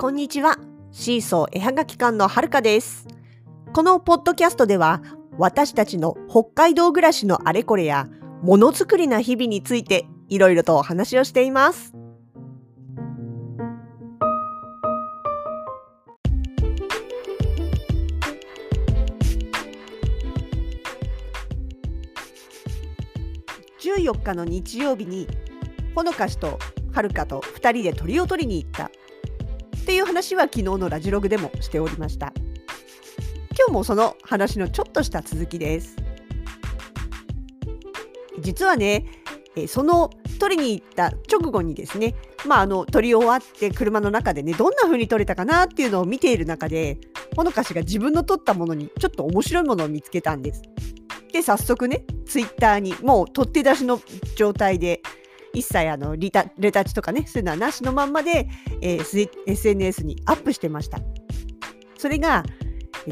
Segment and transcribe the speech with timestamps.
[0.00, 0.58] こんにちは。
[0.92, 3.08] シーソー絵はがき館のはるかです。
[3.72, 5.02] このポッドキャストでは、
[5.38, 8.06] 私たちの北海道暮らしのあれこれや、
[8.40, 11.94] ものづくりな日々について、いろいろとお話をしています。
[23.80, 25.26] 14日の日曜日に、
[25.96, 26.60] ほのかしと
[26.92, 28.92] はるかと2人で鳥を取りに行った
[29.88, 32.34] っていう話は昨日のラジログでもしておりました。
[33.56, 35.96] 今日もその話のちょっとした続きです。
[38.38, 39.06] 実はね
[39.56, 42.14] えその取りに行った直後にですね
[42.46, 46.98] まああの取り終わって車の中でねどんな風に取れたかなっていうのを見ている中で
[47.34, 50.60] ほのかしが自分の取ったものにちょっと面白いものを見つけたんです。
[51.32, 54.02] で早速ねツイッターにもう取って出しの
[54.36, 55.00] 状態で
[55.54, 58.48] 一切あのリタレタッチとかねそういうのはなしのまんまで、
[58.80, 61.00] えー、SNS にアップしてました。
[61.98, 62.44] それが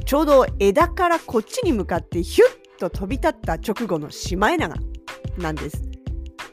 [0.05, 4.77] ちょうど枝からこっちに向かってヒュッと飛び立った直後のシマエナガ
[5.39, 5.83] なんです。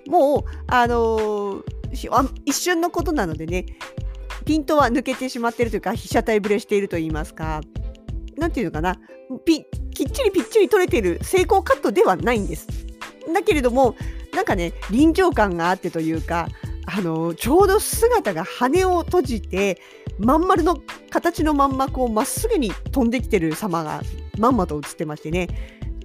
[0.08, 1.64] もうあのー、
[2.46, 3.66] 一瞬のことなのでね
[4.46, 7.62] ピントは抜けてしまっているというか被写体ぶれしていると言いますか
[8.38, 8.98] 何ていうのかな
[9.46, 12.68] きっちりぴっちり取れている成功カットではないんです。
[13.34, 13.96] だけれども
[14.34, 16.48] なんかね臨場感があってというか
[16.86, 19.80] あのちょうど姿が羽を閉じて
[20.20, 20.78] まん丸の
[21.10, 24.02] 形のまんまこうまっすぐに飛んできてる様が
[24.38, 25.48] まんまと映ってましてね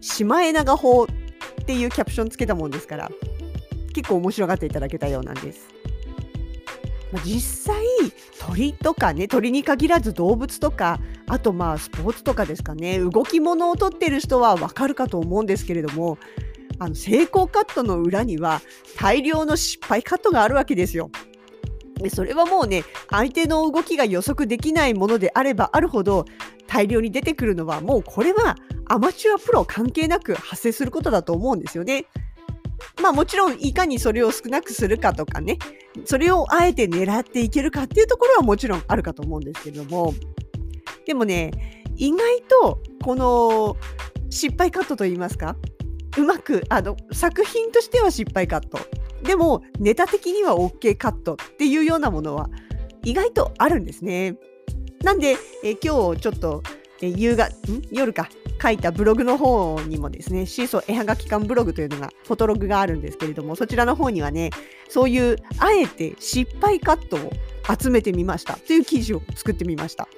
[0.00, 1.06] シマエナガ法っ
[1.66, 3.10] ていうキャプションつけたもんですから
[3.92, 5.66] 結構面白がっていただけたようなんです。
[7.12, 7.84] ま、実際
[8.38, 16.18] 鳥とかね鳥に限らず動物とかあとまあスポーツとかですかね動き物をとってる人はわかるかと思うんですけれども
[16.78, 18.60] あの成功カットの裏には
[18.96, 21.10] 大量の失敗カットがあるわけですよ。
[21.94, 26.24] でそれはもうね相手の動きが予測できないものであればあるほど
[26.68, 28.56] 大量に出てくるのはもうこれは
[28.86, 32.06] アマチュアプロ関係なく発生することだと思うんですよね。
[33.02, 35.58] まあもちろんいかにそれを少なくするかとかね
[36.04, 40.14] それをあえて狙っていけるかっていうところはもちろんあるかと思うんですけども
[41.06, 43.76] でもね意外とこの
[44.30, 45.56] 失敗カットといいますか
[46.16, 48.78] うまくあの作品としては失敗カット。
[49.22, 52.48] でもネタ的には OK カットっていうようなものは
[53.04, 54.36] 意外とあるんですね。
[55.02, 56.62] なんでえ今日ちょっと
[57.02, 57.52] え夕方
[57.90, 58.28] 夜か。
[58.60, 64.50] 書いたブログの方にもですねシーソー絵はがき館ブログというのがフォトログがあるんですけれどもそちらの方にはね
[64.88, 67.30] そういうあえて失敗カットを
[67.78, 68.54] 集めてみました。
[68.54, 70.08] という記事を作ってみました。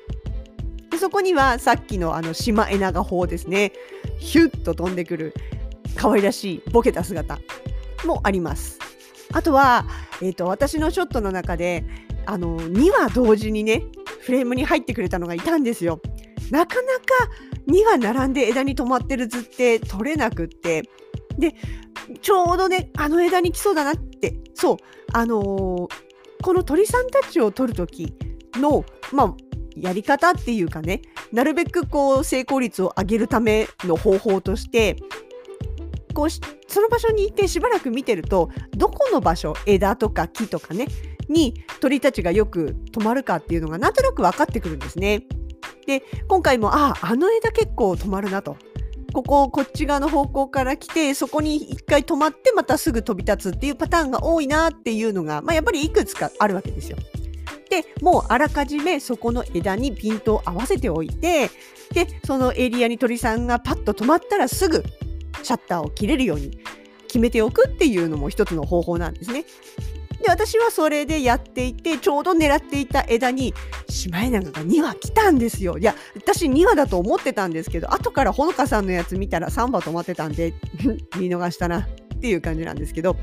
[0.91, 3.72] でそこにはさっきのあのシマエナガ法ですね。
[4.19, 5.34] ヒュッと飛んでくる。
[5.97, 7.39] 可愛らしいボケた姿
[8.05, 8.78] もあります。
[9.33, 9.87] あとは、
[10.23, 11.84] えーと、私のショットの中で
[12.27, 13.84] あの2羽同時にね
[14.21, 16.01] フレームに入ってくれたのがいたんですよ。
[16.51, 17.05] なかなか
[17.69, 20.83] 2羽並んで枝に止まってる図って取れなくって
[21.39, 21.55] で
[22.21, 24.77] ちょうどねあの枝に来そうだなってそう
[25.12, 25.89] あのー、
[26.43, 28.15] この鳥さんたちを取る時
[28.55, 29.34] のまあ
[29.77, 31.03] やり方っていうかね
[31.33, 34.97] なるべくこう成功率を上げるための方法として
[36.12, 40.87] こうその場所にいてしばらく見てるとどこの場所枝とか木とかね
[41.28, 45.25] に鳥たちがよく止まるかっていうのがなんとなく分かってくるんですね。
[45.87, 48.56] で今回もあああの枝結構止まるなと。
[49.12, 56.97] こここっち側の方向から来てそこに一回止まってまたすぐ飛び立つっていうパターンが多いなっていうのが、まあ、やっぱりいくつかあるわけですよ。
[57.71, 61.50] でもうあらかじめそこの枝にピントを合わせておいて
[61.92, 64.84] でそのエリアに鳥さんがパッと止まったらすぐ
[65.43, 66.59] シャッターを切れるように
[67.06, 69.45] 決めておくっていうのも一つの方法なんですね。
[70.23, 73.55] で私はそれでやっていてちょうど狙っていた枝に
[73.89, 75.78] シマエナガが2羽来たんですよ。
[75.78, 80.54] いや私2羽だと思ってたんですけど後からほのかさんのやつ見たら3羽止まってたんで
[81.19, 81.89] 見逃したなっ
[82.21, 83.15] ていう感じなんですけど、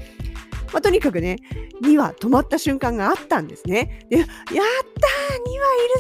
[0.74, 1.38] まあ、とにかくね
[1.84, 4.08] 2羽止まった瞬間があったんですね。
[4.10, 4.74] でやったー2羽いる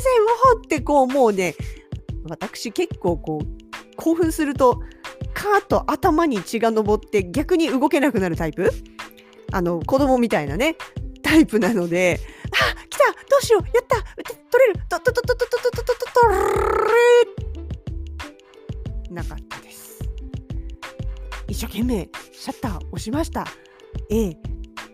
[0.02, 1.56] ぜウォホってこうもうね
[2.28, 4.82] 私結構こう興奮すると
[5.40, 8.72] カーッと頭に血が上って逆に動けなくなるタイプ？
[9.52, 10.76] あの子供みたいなね
[11.22, 12.20] タイプなので
[12.50, 12.56] あ
[12.90, 13.06] 来た！
[13.30, 13.62] どうしよう！
[13.62, 13.98] やった！
[14.24, 14.34] 取
[14.66, 14.80] れる！
[14.90, 15.94] ととととととととと
[19.08, 20.00] となかったです
[21.48, 23.46] 一生懸命シャッター押しました
[24.10, 24.38] ええ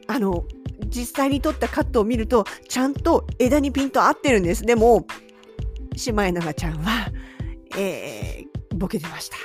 [0.07, 0.43] あの
[0.87, 5.07] 実際に撮ったカットを見るとちゃんと枝にピント合ってるんですでも
[5.95, 7.07] シマエナガちゃんは
[7.77, 9.37] えー、ボケてました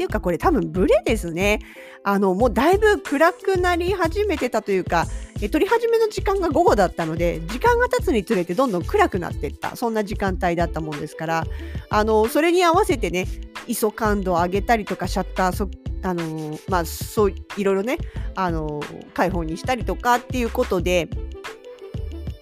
[0.00, 1.58] ていうかこれ多分ブレですね。
[2.04, 5.06] あのもうだいぶ暗くなり始めてたというか
[5.42, 11.44] え撮り始めの時間が午後だったので時間が経つにつれてどんどん暗くなっていったそんな時間帯だったもんですから
[11.90, 13.26] あのそれに合わせてね
[13.68, 15.68] ISO 感度を上げたりとかシャッターそ
[16.02, 17.98] あのまあそういろいろね
[18.34, 18.80] あの
[19.12, 21.10] 開放にしたりとかっていうことで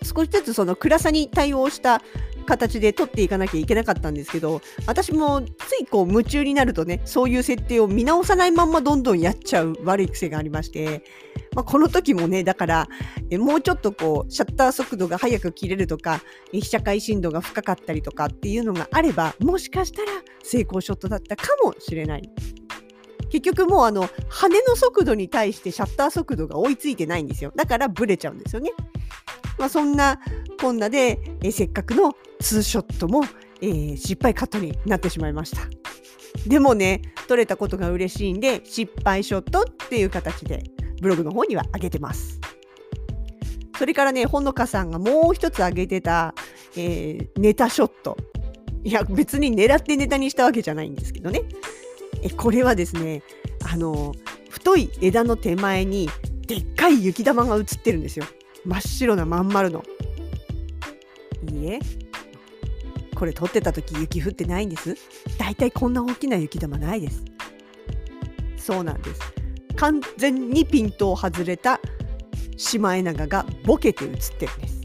[0.05, 2.01] 少しずつその暗さに対応した
[2.49, 11.05] 形で撮っていかなきゃいけなかったんですけど私もついこう夢中になるとねそういう設定を見直さないまんまどんどんやっちゃう悪い癖がありまして、
[11.55, 12.89] まあ、この時もねだから
[13.33, 16.23] もうちょっとこうシャッター速度が速く切れるとか
[16.53, 20.09] 被写界深度が深かったりとかっていうのがあればもしかしたら
[20.43, 22.31] 成功ショットだったかもしれない。
[23.31, 28.71] 結局もうあの羽の速度に対してシャッター速度が追いついてないんですよだからブレちゃうんですよね。
[29.59, 30.19] まあ、そんな
[30.61, 33.23] こんなで、えせっかくのツーショットも、
[33.61, 35.63] えー、失敗カットになってしまいました。
[36.47, 40.65] でもね、撮れたことが嬉しいんで、失敗ショットっていう形で
[41.01, 42.41] ブログの方には上げてます。
[43.79, 46.35] それからね、ほのかさんがもう一つ上げてた、
[46.77, 48.17] えー、ネタショット。
[48.83, 51.43] いや、別に狙ってネタにしたわけじゃないんですけどね。
[52.23, 53.23] えこれはですね、
[53.71, 54.13] あの、
[54.51, 56.09] 太い枝の手前に
[56.47, 58.25] でっかい雪玉が映ってるんですよ。
[58.65, 59.85] 真っ白なまん丸の。
[61.69, 61.81] いいえ、
[63.15, 64.97] これ撮ってた時雪降ってないんです。
[65.39, 67.25] だいたいこんな大きな雪玉ないです。
[68.57, 69.21] そうなんです。
[69.77, 71.81] 完全にピントを外れた
[72.57, 74.79] シマエナガがボケて映ってるんです。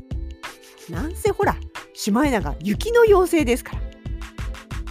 [0.92, 1.56] なんせほら、
[1.94, 3.82] シマエナガ雪の妖精ですから。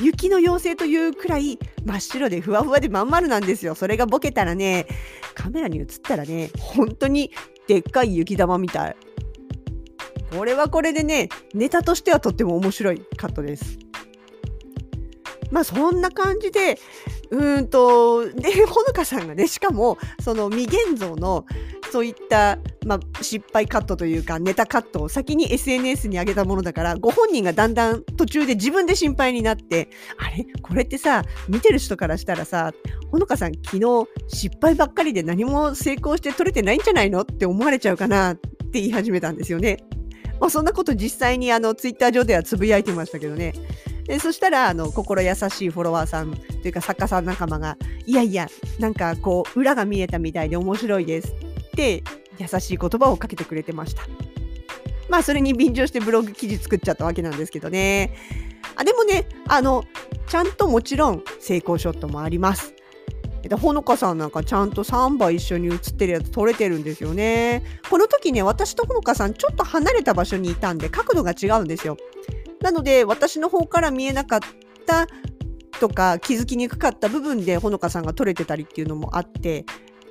[0.00, 3.75] 雪の妖精というくらい真っ白でふわふわでまん丸なんですよ。
[3.75, 4.87] それがボケたらね、
[5.35, 7.31] カメラに映ったらね、本当に
[7.69, 8.97] でっかい雪玉みたい。
[10.37, 13.79] これはこれでね、ネタとしてはとっても面白いカットです。
[15.50, 16.79] まあそんな感じで、
[17.31, 21.44] うんと、で、ほのかさんがね、しかも、その未現像の、
[21.90, 30.46] そういった、まあ、失敗カットというか、ネタカットを先に SNS に上げたものだから、ご本人がだんだん途中で自分で心配になって、あれ？
[30.62, 32.73] これってさ、見てる人からしたらさ、
[33.11, 37.23] ほのかさん昨日失敗ばっかりで何も成功して撮れてないんじゃないの？
[37.23, 39.76] って思われちゃうかなって言い始めたんですよね。
[40.43, 43.55] まあ、そんなこと実際にあのツイッター上ではつぶやいてましたけどね。
[44.06, 48.49] でそしたらあの心優しいフォロワーさんというか作家さん仲間が「いやいや
[48.81, 52.03] なんかこう裏が見えたみたいで面白いです」って
[52.39, 54.03] 優しい言葉をかけてくれてました。
[55.09, 58.12] まあそれに便乗してブログ記事作っちゃったわけなんですけどね。
[58.75, 59.85] あでもねあの
[60.27, 62.75] ちゃんともちろん成功ショットもあります。
[63.49, 67.62] でほのかさんなんかちゃんと3羽一緒に写ってるやつ撮れてるんですよね。
[67.91, 71.97] この時ね私とほのかさんちょっと離れた場所にいたんで角度が違うんですよ。
[72.61, 74.41] なので私の方から見えなかっ
[74.87, 75.06] た
[75.81, 79.65] とか気づきにくかった部分でほのかさんが撮れてたりっていうのもあって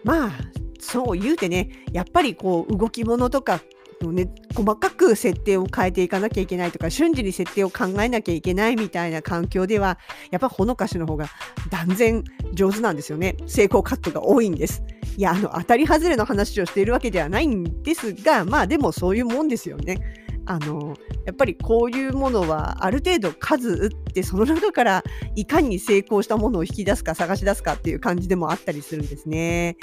[0.04, 0.32] まあ
[0.80, 3.62] そう言うてねやっぱりこう動き物とか
[4.02, 9.98] のね、細かく設定を変えていかなきゃいけないとか瞬時に設定を考えなきゃいけないみたいな環境では
[10.32, 11.28] やっぱほのかしの方が
[11.70, 13.36] 断然上手なんですよね。
[13.48, 14.84] 成功カットが多いんです。
[15.18, 20.00] いやあの当たり外れの話をしているわけではないんですがまあでもそういうもんですよね。
[20.46, 20.96] あの
[21.26, 25.04] やっぱりこういうものはある程度数打ってその中から
[25.36, 29.78] いかに成功したものを引き出すか探し出すかっていう感じでもあったりするんですね。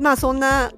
[0.00, 0.72] まあそんな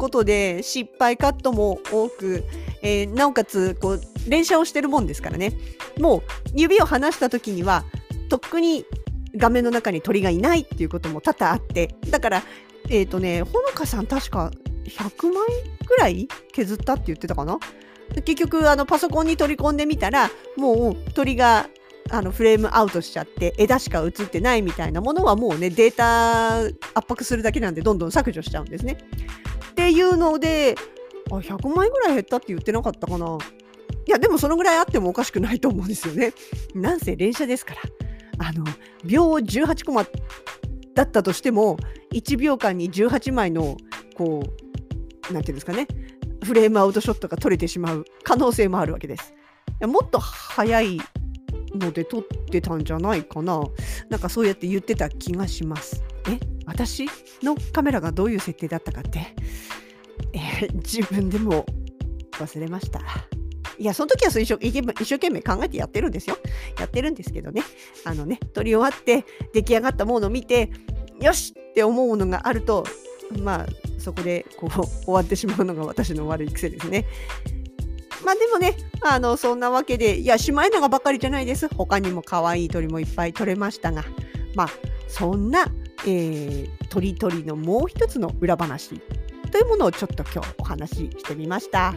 [0.00, 2.44] ことで失敗カットも多く、
[2.82, 5.52] えー、なおかつこう連射をしてるもんですからね
[5.98, 6.22] もう
[6.54, 7.84] 指を離した時には
[8.30, 8.86] とっくに
[9.36, 12.42] 画面の中に鳥がいないっていうことも多々あってだから
[12.88, 14.50] えっ、ー、とねほのかさん確か
[14.84, 15.34] 100枚
[15.86, 17.58] ぐらい削ったって言ってたかな？
[18.24, 21.68] 結局あのパソコンに取り込んでみたらもう鳥が
[22.10, 28.98] あのフレームアウトしちゃって枝しか映ってないみたいなものはもうねデータ圧迫するだけなんでどんどん削除しちゃうんですね。
[29.70, 30.74] っていうので
[31.30, 33.38] あ100枚ぐらい減ったって言ってなかったかな
[34.06, 36.32] いやでもそのぐらいあってもおかしくないと思うんですよね。
[36.74, 37.80] なんせ連射ですから
[38.48, 38.64] あの
[39.04, 40.04] 秒18コマ
[40.94, 41.76] だったとしても
[42.12, 43.76] 1秒間に18枚の
[44.16, 45.86] こう何て言うんですかね
[46.44, 49.34] フレームアウトショットが取れてしまう可能性もあるわけです。
[49.86, 51.00] もっと早い
[51.74, 53.62] ので撮ってたんじゃないかな
[54.08, 56.02] なんかそうやって言ってた気がします。
[56.28, 57.06] え私
[57.42, 59.34] のカメラがどういう設定だったかって、
[60.32, 61.66] えー、自分でも
[62.32, 63.00] 忘れました。
[63.78, 66.36] いや、その時は一生一生懸命考えてやってるんですよ。
[66.78, 67.62] やってるんですけどね。
[68.04, 69.24] あのね、撮り終わって
[69.54, 70.70] 出来上がったものを見て、
[71.20, 72.84] よしって思うものがあると、
[73.42, 73.66] まあ、
[73.98, 77.06] そこでこう終わってしまうのが私の悪い癖ですね。
[78.24, 81.68] まあでもね、あの、そんなわけで、いや、シマエナガばっかりじゃないです。
[81.68, 84.04] 他にも可愛い鳥もいっぱい撮れましたが、
[84.54, 84.68] まあ、
[85.08, 85.66] そんな、
[86.06, 89.00] えー、鳥鳥のもう一つの裏話
[89.50, 91.94] というものをちょっと今日お話ししてみました。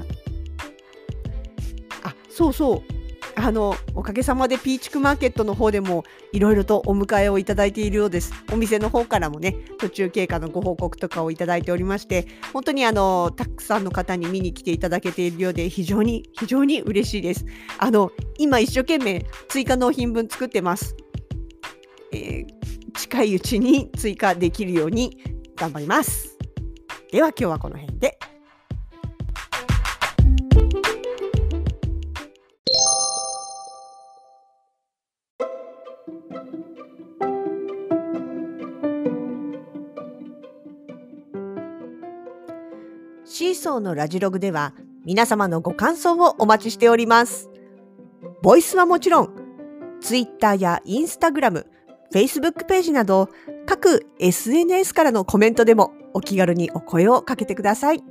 [2.04, 2.94] あそうそう
[3.36, 8.32] あのおかげさまでピーチクマーケットの方でもいろいろとお迎えをいただいているようです。
[8.52, 17.46] お店の方からもね途中経過のご報告とかをいただいておりまして本当にあのたくさんの方に見に来ていただけているようで非常に非常に嬉しいです。
[17.80, 20.96] あの今一生懸命追加納品分作ってます。
[22.12, 22.46] えー、
[23.14, 25.20] 近いうちに追加できるように
[25.56, 26.36] 頑張ります。
[27.12, 28.18] では今日はこの辺で。
[43.26, 44.74] シーソーのラジログでは
[45.06, 47.52] 皆様のご感想をお待ちしております。
[48.42, 49.30] ボイスはもちろん、
[50.02, 51.68] ツイッターやインスタグラム、
[52.14, 53.30] フェイスブックページなど
[53.66, 58.04] 各 SNS からのコメントでもお気軽にお声をかけてください。